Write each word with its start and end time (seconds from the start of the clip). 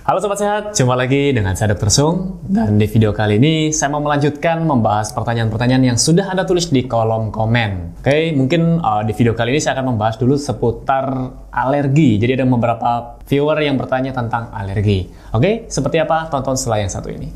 Halo 0.00 0.16
Sobat 0.16 0.40
Sehat, 0.40 0.72
jumpa 0.72 0.96
lagi 0.96 1.28
dengan 1.28 1.52
saya 1.52 1.76
Dr. 1.76 1.92
Sung 1.92 2.40
dan 2.48 2.80
di 2.80 2.88
video 2.88 3.12
kali 3.12 3.36
ini 3.36 3.68
saya 3.68 3.92
mau 3.92 4.00
melanjutkan 4.00 4.64
membahas 4.64 5.12
pertanyaan-pertanyaan 5.12 5.92
yang 5.92 5.98
sudah 6.00 6.24
Anda 6.32 6.48
tulis 6.48 6.72
di 6.72 6.88
kolom 6.88 7.28
komen. 7.28 8.00
Oke, 8.00 8.32
mungkin 8.32 8.80
uh, 8.80 9.04
di 9.04 9.12
video 9.12 9.36
kali 9.36 9.52
ini 9.52 9.60
saya 9.60 9.76
akan 9.76 9.92
membahas 9.92 10.16
dulu 10.16 10.40
seputar 10.40 11.04
alergi. 11.52 12.16
Jadi 12.16 12.32
ada 12.32 12.48
beberapa 12.48 13.20
viewer 13.28 13.60
yang 13.60 13.76
bertanya 13.76 14.16
tentang 14.16 14.48
alergi. 14.56 15.04
Oke, 15.36 15.68
seperti 15.68 16.00
apa? 16.00 16.32
Tonton 16.32 16.56
setelah 16.56 16.80
yang 16.80 16.88
satu 16.88 17.12
ini. 17.12 17.28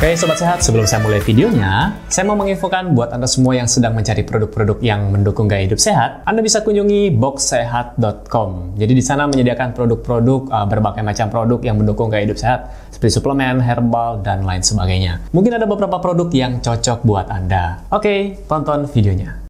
Oke 0.00 0.16
Sobat 0.16 0.40
Sehat, 0.40 0.64
sebelum 0.64 0.88
saya 0.88 1.04
mulai 1.04 1.20
videonya, 1.20 1.92
saya 2.08 2.24
mau 2.24 2.32
menginfokan 2.32 2.96
buat 2.96 3.12
Anda 3.12 3.28
semua 3.28 3.52
yang 3.52 3.68
sedang 3.68 3.92
mencari 3.92 4.24
produk-produk 4.24 4.80
yang 4.80 5.12
mendukung 5.12 5.44
gaya 5.44 5.68
hidup 5.68 5.76
sehat, 5.76 6.24
Anda 6.24 6.40
bisa 6.40 6.64
kunjungi 6.64 7.12
boxsehat.com. 7.20 8.80
Jadi 8.80 8.92
di 8.96 9.04
sana 9.04 9.28
menyediakan 9.28 9.76
produk-produk, 9.76 10.48
uh, 10.48 10.64
berbagai 10.64 11.04
macam 11.04 11.28
produk 11.28 11.60
yang 11.60 11.76
mendukung 11.76 12.08
gaya 12.08 12.24
hidup 12.24 12.40
sehat, 12.40 12.72
seperti 12.88 13.20
suplemen, 13.20 13.60
herbal, 13.60 14.24
dan 14.24 14.40
lain 14.48 14.64
sebagainya. 14.64 15.20
Mungkin 15.36 15.60
ada 15.60 15.68
beberapa 15.68 16.00
produk 16.00 16.32
yang 16.32 16.64
cocok 16.64 17.04
buat 17.04 17.28
Anda. 17.28 17.84
Oke, 17.92 18.40
tonton 18.48 18.88
videonya. 18.88 19.49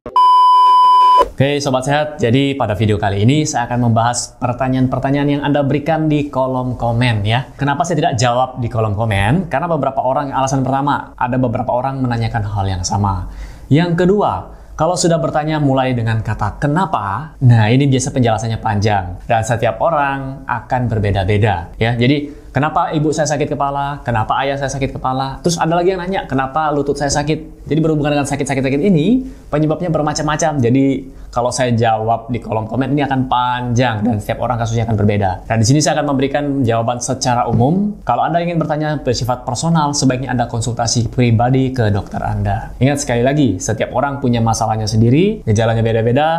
Oke 1.41 1.57
Sobat 1.57 1.89
Sehat, 1.89 2.21
jadi 2.21 2.53
pada 2.53 2.77
video 2.77 3.01
kali 3.01 3.25
ini 3.25 3.49
saya 3.49 3.65
akan 3.65 3.89
membahas 3.89 4.37
pertanyaan-pertanyaan 4.37 5.25
yang 5.25 5.41
Anda 5.41 5.65
berikan 5.65 6.05
di 6.05 6.29
kolom 6.29 6.77
komen 6.77 7.25
ya. 7.25 7.49
Kenapa 7.57 7.81
saya 7.81 7.97
tidak 7.97 8.13
jawab 8.21 8.61
di 8.61 8.69
kolom 8.69 8.93
komen? 8.93 9.49
Karena 9.49 9.65
beberapa 9.65 10.05
orang, 10.05 10.29
alasan 10.29 10.61
pertama, 10.61 11.17
ada 11.17 11.41
beberapa 11.41 11.73
orang 11.73 11.97
menanyakan 11.97 12.45
hal 12.45 12.65
yang 12.69 12.83
sama. 12.85 13.25
Yang 13.73 14.05
kedua, 14.05 14.53
kalau 14.77 14.93
sudah 14.93 15.17
bertanya 15.17 15.57
mulai 15.57 15.97
dengan 15.97 16.21
kata 16.21 16.61
kenapa, 16.61 17.33
nah 17.41 17.65
ini 17.73 17.89
biasa 17.89 18.13
penjelasannya 18.13 18.61
panjang 18.61 19.25
dan 19.25 19.41
setiap 19.41 19.81
orang 19.81 20.45
akan 20.45 20.93
berbeda-beda 20.93 21.73
ya. 21.81 21.97
Jadi 21.97 22.37
Kenapa 22.51 22.91
ibu 22.91 23.15
saya 23.15 23.23
sakit 23.31 23.55
kepala? 23.55 24.03
Kenapa 24.03 24.35
ayah 24.43 24.59
saya 24.59 24.67
sakit 24.67 24.99
kepala? 24.99 25.39
Terus 25.39 25.55
ada 25.55 25.71
lagi 25.71 25.95
yang 25.95 26.03
nanya, 26.03 26.27
kenapa 26.27 26.67
lutut 26.75 26.99
saya 26.99 27.07
sakit? 27.07 27.63
Jadi 27.63 27.79
berhubungan 27.79 28.11
dengan 28.11 28.27
sakit-sakit 28.27 28.75
ini, 28.75 29.23
penyebabnya 29.47 29.87
bermacam-macam. 29.87 30.59
Jadi 30.59 31.07
kalau 31.31 31.47
saya 31.49 31.71
jawab 31.71 32.27
di 32.27 32.43
kolom 32.43 32.67
komen 32.67 32.91
ini 32.91 33.07
akan 33.07 33.31
panjang 33.31 34.03
dan 34.03 34.19
setiap 34.19 34.43
orang 34.43 34.59
kasusnya 34.59 34.83
akan 34.83 34.99
berbeda. 34.99 35.47
Dan 35.47 35.63
di 35.63 35.65
sini 35.65 35.79
saya 35.79 35.97
akan 35.97 36.11
memberikan 36.11 36.43
jawaban 36.61 36.99
secara 36.99 37.47
umum. 37.47 38.03
Kalau 38.03 38.27
Anda 38.27 38.43
ingin 38.43 38.59
bertanya 38.59 38.99
bersifat 38.99 39.47
personal, 39.47 39.95
sebaiknya 39.95 40.35
Anda 40.35 40.51
konsultasi 40.51 41.07
pribadi 41.07 41.71
ke 41.71 41.87
dokter 41.87 42.19
Anda. 42.19 42.75
Ingat 42.83 43.07
sekali 43.07 43.23
lagi, 43.23 43.57
setiap 43.63 43.95
orang 43.95 44.19
punya 44.19 44.43
masalahnya 44.43 44.85
sendiri, 44.85 45.41
gejalanya 45.47 45.81
beda-beda, 45.81 46.29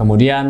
Kemudian 0.00 0.46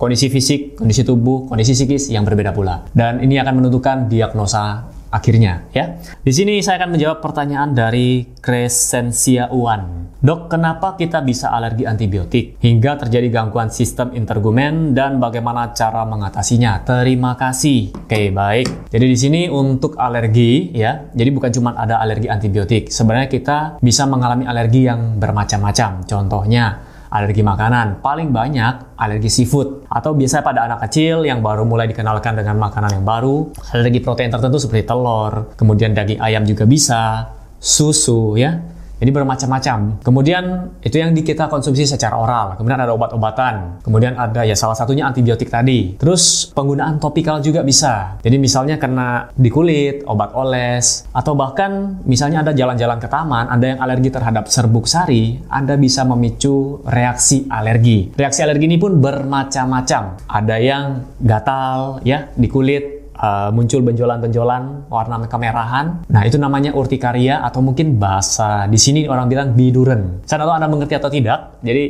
kondisi 0.00 0.32
fisik, 0.32 0.80
kondisi 0.80 1.04
tubuh, 1.04 1.44
kondisi 1.44 1.76
psikis 1.76 2.08
yang 2.08 2.24
berbeda 2.24 2.56
pula. 2.56 2.80
Dan 2.96 3.20
ini 3.20 3.36
akan 3.36 3.60
menentukan 3.60 4.08
diagnosa 4.08 4.88
akhirnya 5.16 5.64
ya. 5.72 5.96
Di 6.20 6.32
sini 6.32 6.60
saya 6.60 6.84
akan 6.84 6.92
menjawab 6.92 7.24
pertanyaan 7.24 7.72
dari 7.72 8.36
Crescentia 8.38 9.48
Uan. 9.50 10.06
Dok, 10.16 10.48
kenapa 10.48 10.96
kita 10.96 11.20
bisa 11.20 11.52
alergi 11.52 11.84
antibiotik 11.84 12.56
hingga 12.64 12.96
terjadi 12.96 13.28
gangguan 13.28 13.68
sistem 13.68 14.16
intergumen 14.16 14.96
dan 14.96 15.20
bagaimana 15.20 15.76
cara 15.76 16.08
mengatasinya? 16.08 16.82
Terima 16.88 17.36
kasih. 17.36 17.92
Oke, 17.92 18.32
baik. 18.32 18.88
Jadi 18.88 19.04
di 19.06 19.18
sini 19.20 19.40
untuk 19.52 19.94
alergi 20.00 20.72
ya. 20.72 21.12
Jadi 21.12 21.30
bukan 21.30 21.50
cuma 21.52 21.76
ada 21.76 22.00
alergi 22.00 22.32
antibiotik. 22.32 22.88
Sebenarnya 22.88 23.28
kita 23.28 23.58
bisa 23.84 24.08
mengalami 24.08 24.48
alergi 24.48 24.88
yang 24.88 25.20
bermacam-macam. 25.20 26.08
Contohnya 26.08 26.85
alergi 27.10 27.42
makanan, 27.42 28.04
paling 28.04 28.30
banyak 28.30 28.98
alergi 28.98 29.30
seafood. 29.32 29.88
Atau 29.90 30.14
biasanya 30.14 30.44
pada 30.44 30.60
anak 30.66 30.86
kecil 30.88 31.24
yang 31.24 31.40
baru 31.40 31.64
mulai 31.66 31.90
dikenalkan 31.90 32.38
dengan 32.38 32.60
makanan 32.60 33.00
yang 33.00 33.04
baru, 33.06 33.50
alergi 33.74 34.00
protein 34.04 34.30
tertentu 34.30 34.58
seperti 34.60 34.86
telur, 34.86 35.54
kemudian 35.58 35.94
daging 35.96 36.20
ayam 36.20 36.44
juga 36.44 36.64
bisa, 36.68 37.32
susu 37.58 38.36
ya. 38.38 38.75
Jadi 38.96 39.10
bermacam-macam. 39.12 40.00
Kemudian 40.00 40.44
itu 40.80 40.96
yang 40.96 41.12
kita 41.12 41.52
konsumsi 41.52 41.84
secara 41.84 42.16
oral. 42.16 42.56
Kemudian 42.56 42.80
ada 42.80 42.96
obat-obatan. 42.96 43.84
Kemudian 43.84 44.16
ada 44.16 44.40
ya 44.42 44.56
salah 44.56 44.72
satunya 44.72 45.04
antibiotik 45.04 45.52
tadi. 45.52 46.00
Terus 46.00 46.48
penggunaan 46.56 46.96
topikal 46.96 47.44
juga 47.44 47.60
bisa. 47.60 48.16
Jadi 48.24 48.36
misalnya 48.40 48.80
kena 48.80 49.28
di 49.36 49.52
kulit, 49.52 50.06
obat 50.08 50.32
oles, 50.32 51.04
atau 51.12 51.36
bahkan 51.36 52.00
misalnya 52.08 52.40
Anda 52.40 52.56
jalan-jalan 52.56 52.98
ke 52.98 53.08
taman, 53.08 53.52
Anda 53.52 53.76
yang 53.76 53.80
alergi 53.84 54.08
terhadap 54.08 54.48
serbuk 54.48 54.88
sari, 54.88 55.44
Anda 55.52 55.76
bisa 55.76 56.08
memicu 56.08 56.80
reaksi 56.88 57.44
alergi. 57.52 58.16
Reaksi 58.16 58.40
alergi 58.40 58.64
ini 58.64 58.80
pun 58.80 58.96
bermacam-macam. 58.96 60.24
Ada 60.24 60.56
yang 60.56 60.84
gatal 61.20 62.00
ya 62.00 62.32
di 62.32 62.48
kulit, 62.48 63.05
uh, 63.16 63.50
muncul 63.52 63.80
benjolan-benjolan 63.82 64.88
warna 64.92 65.16
kemerahan. 65.26 66.06
Nah, 66.08 66.22
itu 66.24 66.36
namanya 66.36 66.76
urtikaria 66.76 67.42
atau 67.42 67.64
mungkin 67.64 67.96
bahasa 67.96 68.68
di 68.68 68.78
sini 68.78 69.08
orang 69.08 69.26
bilang 69.26 69.48
biduren. 69.56 70.22
Saya 70.28 70.44
tahu 70.44 70.52
Anda 70.52 70.68
mengerti 70.68 70.94
atau 70.96 71.10
tidak. 71.10 71.60
Jadi 71.64 71.84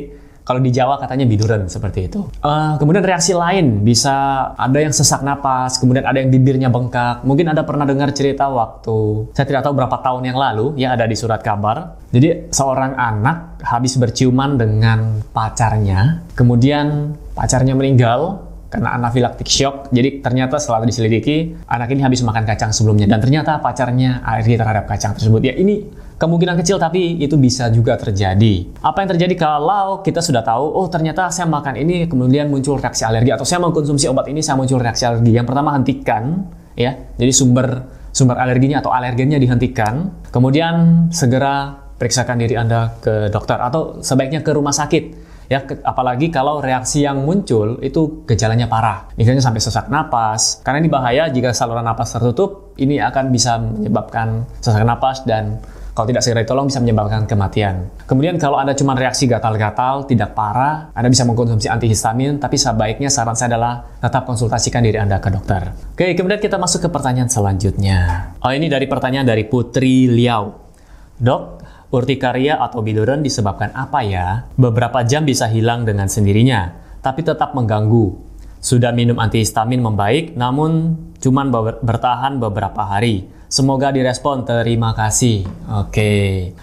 kalau 0.47 0.63
di 0.63 0.71
Jawa 0.71 0.95
katanya 0.95 1.27
biduren 1.27 1.67
seperti 1.67 2.07
itu. 2.07 2.23
Uh, 2.39 2.79
kemudian 2.79 3.03
reaksi 3.03 3.35
lain 3.35 3.83
bisa 3.83 4.47
ada 4.55 4.79
yang 4.79 4.95
sesak 4.95 5.19
napas, 5.19 5.75
kemudian 5.75 6.07
ada 6.07 6.23
yang 6.23 6.31
bibirnya 6.31 6.71
bengkak. 6.71 7.27
Mungkin 7.27 7.51
Anda 7.51 7.67
pernah 7.67 7.83
dengar 7.83 8.15
cerita 8.15 8.47
waktu 8.47 9.27
saya 9.35 9.43
tidak 9.43 9.67
tahu 9.67 9.75
berapa 9.75 9.99
tahun 9.99 10.23
yang 10.23 10.39
lalu 10.39 10.79
ya 10.79 10.95
ada 10.95 11.03
di 11.03 11.19
surat 11.19 11.43
kabar. 11.43 11.99
Jadi 12.15 12.47
seorang 12.47 12.95
anak 12.95 13.59
habis 13.59 13.99
berciuman 13.99 14.55
dengan 14.55 15.19
pacarnya, 15.35 16.23
kemudian 16.31 17.19
pacarnya 17.35 17.75
meninggal, 17.75 18.39
karena 18.67 18.99
anafilaktik 18.99 19.47
shock. 19.47 19.87
Jadi 19.95 20.19
ternyata 20.19 20.59
setelah 20.59 20.83
diselidiki, 20.83 21.55
anak 21.67 21.91
ini 21.95 22.01
habis 22.03 22.19
makan 22.23 22.43
kacang 22.43 22.71
sebelumnya 22.75 23.07
dan 23.07 23.23
ternyata 23.23 23.59
pacarnya 23.63 24.19
alergi 24.23 24.59
terhadap 24.59 24.85
kacang 24.87 25.15
tersebut. 25.15 25.41
Ya 25.43 25.53
ini 25.55 25.87
kemungkinan 26.19 26.59
kecil 26.59 26.75
tapi 26.75 27.15
itu 27.21 27.39
bisa 27.39 27.71
juga 27.71 27.95
terjadi. 27.95 28.67
Apa 28.83 29.05
yang 29.05 29.09
terjadi 29.15 29.35
kalau 29.39 30.03
kita 30.03 30.19
sudah 30.19 30.43
tahu, 30.43 30.65
oh 30.67 30.87
ternyata 30.91 31.31
saya 31.31 31.47
makan 31.47 31.79
ini 31.79 32.11
kemudian 32.11 32.51
muncul 32.51 32.75
reaksi 32.75 33.07
alergi 33.07 33.31
atau 33.31 33.47
saya 33.47 33.63
mengkonsumsi 33.63 34.11
obat 34.11 34.27
ini 34.27 34.43
saya 34.43 34.59
muncul 34.59 34.81
reaksi 34.83 35.07
alergi. 35.07 35.31
Yang 35.31 35.47
pertama 35.47 35.71
hentikan 35.71 36.51
ya. 36.75 36.91
Jadi 37.15 37.31
sumber 37.31 37.87
sumber 38.11 38.35
alerginya 38.35 38.83
atau 38.83 38.91
alergennya 38.91 39.39
dihentikan. 39.39 40.25
Kemudian 40.33 41.07
segera 41.13 41.87
periksakan 41.97 42.37
diri 42.37 42.57
Anda 42.57 42.97
ke 43.01 43.29
dokter 43.33 43.57
atau 43.57 44.01
sebaiknya 44.05 44.45
ke 44.45 44.53
rumah 44.53 44.73
sakit 44.73 45.26
ya 45.47 45.63
apalagi 45.83 46.27
kalau 46.27 46.59
reaksi 46.59 47.07
yang 47.07 47.23
muncul 47.23 47.79
itu 47.79 48.23
gejalanya 48.27 48.67
parah 48.67 49.07
misalnya 49.15 49.43
sampai 49.43 49.63
sesak 49.63 49.87
napas 49.87 50.59
karena 50.63 50.83
ini 50.83 50.89
bahaya 50.91 51.23
jika 51.31 51.55
saluran 51.55 51.87
napas 51.87 52.11
tertutup 52.11 52.75
ini 52.75 52.99
akan 52.99 53.31
bisa 53.31 53.57
menyebabkan 53.59 54.43
sesak 54.59 54.83
napas 54.83 55.23
dan 55.23 55.59
kalau 55.97 56.13
tidak 56.13 56.21
segera 56.21 56.45
ditolong 56.45 56.69
bisa 56.69 56.77
menyebabkan 56.77 57.25
kematian. 57.25 57.89
Kemudian 58.05 58.37
kalau 58.37 58.61
ada 58.61 58.77
cuma 58.77 58.93
reaksi 58.93 59.25
gatal-gatal, 59.25 60.05
tidak 60.05 60.37
parah, 60.37 60.93
Anda 60.93 61.09
bisa 61.09 61.25
mengkonsumsi 61.25 61.65
antihistamin, 61.65 62.37
tapi 62.37 62.53
sebaiknya 62.53 63.09
saran 63.09 63.33
saya 63.33 63.57
adalah 63.57 63.81
tetap 63.97 64.29
konsultasikan 64.29 64.85
diri 64.85 65.01
Anda 65.01 65.17
ke 65.17 65.33
dokter. 65.33 65.73
Oke, 65.97 66.13
kemudian 66.13 66.37
kita 66.37 66.61
masuk 66.61 66.85
ke 66.85 66.89
pertanyaan 66.93 67.33
selanjutnya. 67.33 68.29
Oh, 68.45 68.53
ini 68.53 68.69
dari 68.69 68.85
pertanyaan 68.85 69.25
dari 69.25 69.49
Putri 69.49 70.05
Liao. 70.05 70.69
Dok, 71.17 71.41
Urtikaria 71.87 72.59
atau 72.59 72.83
biduran 72.83 73.23
disebabkan 73.23 73.71
apa 73.71 74.03
ya? 74.03 74.51
Beberapa 74.59 75.07
jam 75.07 75.23
bisa 75.23 75.47
hilang 75.47 75.87
dengan 75.87 76.11
sendirinya, 76.11 76.75
tapi 76.99 77.23
tetap 77.23 77.55
mengganggu. 77.55 78.11
Sudah 78.59 78.91
minum 78.91 79.15
antihistamin 79.15 79.79
membaik, 79.79 80.35
namun 80.35 80.99
cuman 81.23 81.47
bertahan 81.79 82.43
beberapa 82.43 82.83
hari. 82.83 83.31
Semoga 83.47 83.95
direspon. 83.95 84.43
Terima 84.43 84.91
kasih. 84.91 85.47
Oke. 85.79 86.11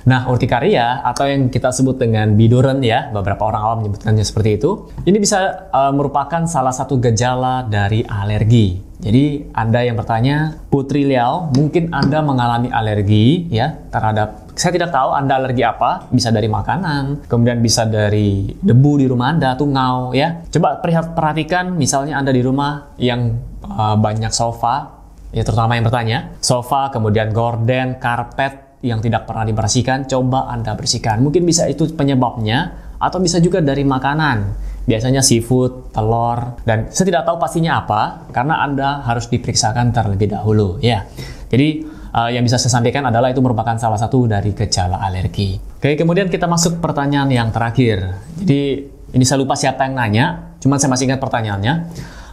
Nah, 0.04 0.28
urtikaria 0.28 1.00
atau 1.00 1.24
yang 1.24 1.48
kita 1.48 1.72
sebut 1.72 1.96
dengan 1.96 2.36
biduran 2.36 2.84
ya, 2.84 3.08
beberapa 3.08 3.48
orang 3.48 3.62
awam 3.64 3.76
menyebutkannya 3.80 4.20
seperti 4.20 4.60
itu. 4.60 4.92
Ini 5.08 5.16
bisa 5.16 5.72
uh, 5.72 5.92
merupakan 5.96 6.44
salah 6.44 6.76
satu 6.76 7.00
gejala 7.00 7.64
dari 7.64 8.04
alergi. 8.04 8.84
Jadi 9.00 9.48
Anda 9.56 9.80
yang 9.80 9.96
bertanya, 9.96 10.60
Putri 10.68 11.08
Liao, 11.08 11.48
mungkin 11.56 11.88
Anda 11.88 12.20
mengalami 12.20 12.68
alergi 12.68 13.48
ya 13.48 13.80
terhadap 13.88 14.43
saya 14.54 14.72
tidak 14.74 14.94
tahu 14.94 15.10
Anda 15.10 15.42
alergi 15.42 15.66
apa, 15.66 16.06
bisa 16.14 16.30
dari 16.30 16.46
makanan, 16.46 17.26
kemudian 17.26 17.58
bisa 17.58 17.84
dari 17.84 18.54
debu 18.54 19.02
di 19.02 19.06
rumah 19.10 19.34
Anda, 19.34 19.58
tungau 19.58 20.14
ya. 20.14 20.46
Coba 20.50 20.78
perhatikan 21.14 21.74
misalnya 21.74 22.18
Anda 22.18 22.30
di 22.30 22.42
rumah 22.42 22.94
yang 22.96 23.34
uh, 23.66 23.98
banyak 23.98 24.30
sofa, 24.30 25.06
ya 25.34 25.42
terutama 25.42 25.74
yang 25.74 25.84
bertanya, 25.90 26.18
sofa, 26.38 26.94
kemudian 26.94 27.34
gorden, 27.34 27.98
karpet 27.98 28.78
yang 28.86 29.02
tidak 29.02 29.26
pernah 29.26 29.42
dibersihkan, 29.42 30.06
coba 30.06 30.46
Anda 30.52 30.78
bersihkan. 30.78 31.18
Mungkin 31.24 31.42
bisa 31.42 31.66
itu 31.66 31.90
penyebabnya 31.90 32.94
atau 33.00 33.18
bisa 33.18 33.42
juga 33.42 33.58
dari 33.58 33.82
makanan. 33.82 34.66
Biasanya 34.84 35.24
seafood, 35.24 35.96
telur, 35.96 36.60
dan 36.68 36.92
saya 36.92 37.08
tidak 37.08 37.24
tahu 37.24 37.40
pastinya 37.40 37.80
apa 37.80 38.28
karena 38.28 38.60
Anda 38.60 39.00
harus 39.00 39.32
diperiksakan 39.32 39.96
terlebih 39.96 40.28
dahulu 40.36 40.76
ya. 40.84 41.08
Jadi 41.48 41.93
uh, 42.14 42.30
yang 42.30 42.46
bisa 42.46 42.56
saya 42.56 42.78
sampaikan 42.78 43.02
adalah 43.10 43.34
itu 43.34 43.42
merupakan 43.42 43.74
salah 43.74 43.98
satu 43.98 44.30
dari 44.30 44.54
gejala 44.54 45.02
alergi. 45.02 45.58
Oke, 45.58 45.98
kemudian 45.98 46.30
kita 46.30 46.46
masuk 46.46 46.78
pertanyaan 46.78 47.28
yang 47.28 47.50
terakhir. 47.50 48.14
Jadi 48.38 48.94
Ini 49.14 49.22
saya 49.22 49.38
lupa 49.38 49.54
siapa 49.54 49.86
yang 49.86 49.94
nanya, 49.94 50.58
cuman 50.58 50.74
saya 50.74 50.90
masih 50.90 51.06
ingat 51.06 51.22
pertanyaannya. 51.22 51.74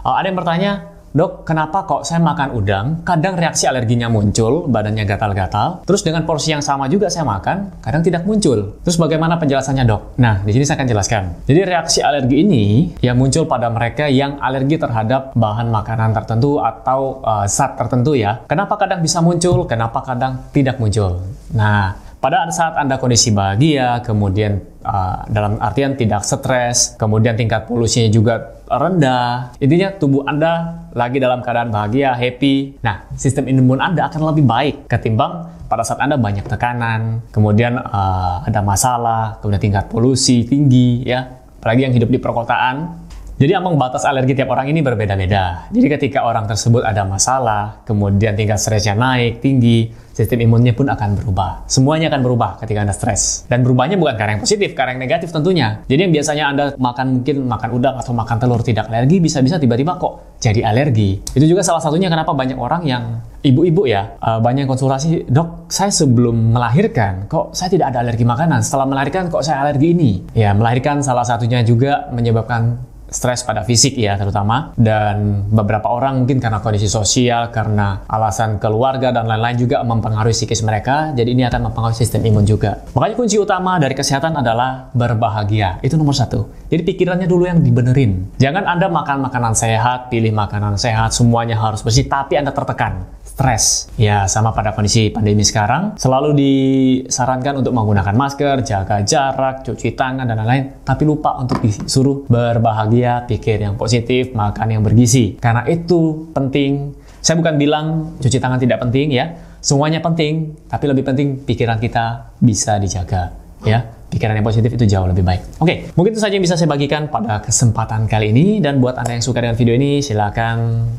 Uh, 0.01 0.17
ada 0.17 0.25
yang 0.25 0.33
bertanya, 0.33 0.90
Dok, 1.11 1.43
kenapa 1.43 1.83
kok 1.83 2.07
saya 2.07 2.23
makan 2.23 2.55
udang, 2.55 2.85
kadang 3.03 3.35
reaksi 3.35 3.67
alerginya 3.67 4.07
muncul, 4.07 4.63
badannya 4.71 5.03
gatal-gatal, 5.03 5.83
terus 5.83 6.07
dengan 6.07 6.23
porsi 6.23 6.55
yang 6.55 6.63
sama 6.63 6.87
juga 6.87 7.11
saya 7.11 7.27
makan, 7.27 7.83
kadang 7.83 7.99
tidak 7.99 8.23
muncul. 8.23 8.79
Terus 8.79 8.95
bagaimana 8.95 9.35
penjelasannya, 9.35 9.83
Dok? 9.83 10.15
Nah, 10.23 10.39
di 10.39 10.55
sini 10.55 10.63
saya 10.63 10.79
akan 10.79 10.87
jelaskan. 10.87 11.23
Jadi 11.43 11.59
reaksi 11.67 11.99
alergi 11.99 12.47
ini 12.47 12.63
yang 13.03 13.19
muncul 13.19 13.43
pada 13.43 13.67
mereka 13.67 14.07
yang 14.07 14.39
alergi 14.39 14.79
terhadap 14.79 15.35
bahan 15.35 15.67
makanan 15.67 16.15
tertentu 16.15 16.63
atau 16.63 17.19
uh, 17.27 17.43
zat 17.43 17.75
tertentu 17.75 18.15
ya. 18.15 18.47
Kenapa 18.47 18.79
kadang 18.79 19.03
bisa 19.03 19.19
muncul, 19.19 19.67
kenapa 19.67 19.99
kadang 20.07 20.47
tidak 20.55 20.79
muncul? 20.79 21.27
Nah, 21.51 22.10
pada 22.21 22.45
saat 22.53 22.77
Anda 22.77 23.01
kondisi 23.01 23.33
bahagia, 23.33 24.05
kemudian 24.05 24.61
uh, 24.85 25.25
dalam 25.25 25.57
artian 25.57 25.97
tidak 25.97 26.21
stres, 26.21 26.93
kemudian 26.93 27.33
tingkat 27.33 27.65
polusinya 27.65 28.13
juga 28.13 28.61
rendah. 28.69 29.57
Intinya 29.57 29.89
tubuh 29.97 30.21
Anda 30.29 30.85
lagi 30.93 31.17
dalam 31.17 31.41
keadaan 31.41 31.73
bahagia, 31.73 32.13
happy. 32.13 32.77
Nah, 32.85 33.09
sistem 33.17 33.49
imun 33.49 33.81
Anda 33.81 34.05
akan 34.05 34.21
lebih 34.37 34.45
baik 34.45 34.75
ketimbang 34.85 35.49
pada 35.65 35.81
saat 35.81 35.97
Anda 35.97 36.21
banyak 36.21 36.45
tekanan, 36.45 37.25
kemudian 37.33 37.81
uh, 37.81 38.45
ada 38.45 38.61
masalah, 38.61 39.41
kemudian 39.41 39.73
tingkat 39.73 39.89
polusi 39.89 40.45
tinggi, 40.45 41.01
ya. 41.01 41.25
Apalagi 41.57 41.89
yang 41.89 41.93
hidup 41.97 42.09
di 42.13 42.21
perkotaan, 42.21 43.00
jadi 43.41 43.57
ambang 43.57 43.73
batas 43.73 44.05
alergi 44.05 44.37
tiap 44.37 44.53
orang 44.53 44.69
ini 44.69 44.85
berbeda-beda. 44.85 45.65
Jadi 45.73 45.87
ketika 45.97 46.29
orang 46.29 46.45
tersebut 46.45 46.85
ada 46.85 47.01
masalah, 47.09 47.81
kemudian 47.89 48.37
tingkat 48.37 48.61
stresnya 48.61 48.93
naik, 48.93 49.41
tinggi, 49.41 49.89
sistem 50.13 50.45
imunnya 50.45 50.77
pun 50.77 50.85
akan 50.85 51.17
berubah. 51.17 51.65
Semuanya 51.65 52.13
akan 52.13 52.21
berubah 52.21 52.61
ketika 52.61 52.85
Anda 52.85 52.93
stres. 52.93 53.49
Dan 53.49 53.65
berubahnya 53.65 53.97
bukan 53.97 54.13
karena 54.13 54.37
yang 54.37 54.43
positif, 54.45 54.77
karena 54.77 54.93
yang 54.93 55.01
negatif 55.01 55.33
tentunya. 55.33 55.81
Jadi 55.89 55.99
yang 56.05 56.13
biasanya 56.13 56.45
Anda 56.53 56.65
makan 56.77 57.05
mungkin 57.17 57.35
makan 57.49 57.69
udang 57.73 57.95
atau 57.97 58.13
makan 58.13 58.37
telur 58.37 58.61
tidak 58.61 58.85
alergi, 58.93 59.17
bisa-bisa 59.17 59.57
tiba-tiba 59.57 59.97
kok 59.97 60.37
jadi 60.37 60.61
alergi. 60.61 61.25
Itu 61.33 61.45
juga 61.49 61.65
salah 61.65 61.81
satunya 61.81 62.13
kenapa 62.13 62.37
banyak 62.37 62.61
orang 62.61 62.85
yang 62.85 63.25
ibu-ibu 63.41 63.89
ya, 63.89 64.21
uh, 64.21 64.37
banyak 64.37 64.69
konsultasi, 64.69 65.25
dok, 65.25 65.65
saya 65.65 65.89
sebelum 65.89 66.53
melahirkan, 66.53 67.25
kok 67.25 67.57
saya 67.57 67.73
tidak 67.73 67.89
ada 67.89 68.05
alergi 68.05 68.21
makanan. 68.21 68.61
Setelah 68.61 68.85
melahirkan, 68.85 69.33
kok 69.33 69.41
saya 69.41 69.65
alergi 69.65 69.97
ini? 69.97 70.11
Ya, 70.37 70.53
melahirkan 70.53 71.01
salah 71.01 71.25
satunya 71.25 71.65
juga 71.65 72.05
menyebabkan 72.13 72.90
stres 73.11 73.43
pada 73.43 73.67
fisik 73.67 73.99
ya 73.99 74.15
terutama. 74.15 74.71
Dan 74.79 75.45
beberapa 75.51 75.91
orang 75.91 76.23
mungkin 76.23 76.39
karena 76.39 76.63
kondisi 76.63 76.87
sosial 76.87 77.51
karena 77.51 78.07
alasan 78.07 78.57
keluarga 78.57 79.11
dan 79.11 79.27
lain-lain 79.27 79.59
juga 79.59 79.83
mempengaruhi 79.83 80.33
psikis 80.33 80.63
mereka. 80.63 81.11
Jadi 81.11 81.35
ini 81.35 81.43
akan 81.43 81.69
mempengaruhi 81.69 81.99
sistem 81.99 82.23
imun 82.23 82.47
juga. 82.47 82.81
Makanya 82.95 83.15
kunci 83.19 83.35
utama 83.35 83.75
dari 83.77 83.93
kesehatan 83.93 84.39
adalah 84.39 84.89
berbahagia. 84.95 85.83
Itu 85.83 85.99
nomor 85.99 86.15
satu. 86.15 86.47
Jadi 86.71 86.81
pikirannya 86.87 87.27
dulu 87.27 87.51
yang 87.51 87.59
dibenerin. 87.59 88.39
Jangan 88.39 88.63
anda 88.63 88.87
makan 88.87 89.27
makanan 89.27 89.53
sehat 89.53 90.07
pilih 90.07 90.31
makanan 90.31 90.79
sehat 90.79 91.11
semuanya 91.11 91.59
harus 91.59 91.83
bersih 91.83 92.07
tapi 92.07 92.39
anda 92.39 92.55
tertekan 92.55 93.03
stres. 93.41 93.89
Ya, 93.97 94.29
sama 94.29 94.53
pada 94.53 94.77
kondisi 94.77 95.09
pandemi 95.09 95.41
sekarang, 95.41 95.97
selalu 95.97 96.37
disarankan 96.37 97.65
untuk 97.65 97.73
menggunakan 97.73 98.13
masker, 98.13 98.61
jaga 98.61 99.01
jarak, 99.01 99.65
cuci 99.65 99.97
tangan, 99.97 100.29
dan 100.29 100.37
lain-lain. 100.37 100.85
Tapi 100.85 101.01
lupa 101.09 101.41
untuk 101.41 101.57
disuruh 101.65 102.29
berbahagia, 102.29 103.25
pikir 103.25 103.65
yang 103.65 103.73
positif, 103.81 104.29
makan 104.37 104.77
yang 104.77 104.85
bergizi. 104.85 105.41
Karena 105.41 105.65
itu 105.65 106.29
penting. 106.37 106.93
Saya 107.17 107.41
bukan 107.41 107.57
bilang 107.57 107.85
cuci 108.21 108.37
tangan 108.37 108.61
tidak 108.61 108.77
penting 108.85 109.09
ya. 109.09 109.33
Semuanya 109.61 110.01
penting, 110.01 110.57
tapi 110.69 110.85
lebih 110.89 111.05
penting 111.05 111.41
pikiran 111.41 111.81
kita 111.81 112.33
bisa 112.37 112.77
dijaga. 112.77 113.33
Ya, 113.61 113.85
pikiran 114.09 114.33
yang 114.33 114.45
positif 114.45 114.73
itu 114.73 114.89
jauh 114.89 115.05
lebih 115.05 115.21
baik. 115.21 115.61
Oke, 115.61 115.93
mungkin 115.93 116.17
itu 116.17 116.21
saja 116.21 116.33
yang 116.33 116.41
bisa 116.41 116.57
saya 116.57 116.65
bagikan 116.65 117.13
pada 117.13 117.45
kesempatan 117.45 118.09
kali 118.09 118.33
ini. 118.33 118.57
Dan 118.57 118.81
buat 118.81 118.97
Anda 118.97 119.17
yang 119.17 119.25
suka 119.25 119.37
dengan 119.37 119.53
video 119.53 119.77
ini, 119.77 120.01
silakan 120.01 120.89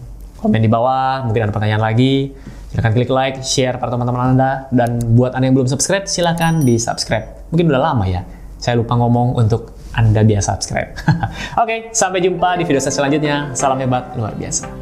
komen 0.42 0.58
di 0.58 0.70
bawah, 0.70 1.22
mungkin 1.22 1.46
ada 1.46 1.52
pertanyaan 1.54 1.82
lagi. 1.82 2.34
Silahkan 2.74 2.92
klik 2.96 3.12
like, 3.12 3.38
share 3.44 3.76
pada 3.78 3.94
teman-teman 3.94 4.34
Anda. 4.34 4.52
Dan 4.74 5.14
buat 5.14 5.38
Anda 5.38 5.48
yang 5.48 5.56
belum 5.56 5.70
subscribe, 5.70 6.10
silahkan 6.10 6.60
di 6.66 6.76
subscribe. 6.80 7.52
Mungkin 7.54 7.70
udah 7.70 7.82
lama 7.92 8.04
ya, 8.08 8.26
saya 8.58 8.80
lupa 8.80 8.98
ngomong 8.98 9.38
untuk 9.38 9.76
Anda 9.94 10.26
biasa 10.26 10.58
subscribe. 10.58 10.96
Oke, 11.62 11.94
sampai 11.94 12.18
jumpa 12.24 12.58
di 12.58 12.64
video 12.66 12.82
saya 12.82 12.96
selanjutnya. 12.96 13.54
Salam 13.54 13.78
hebat, 13.78 14.16
luar 14.18 14.34
biasa. 14.34 14.81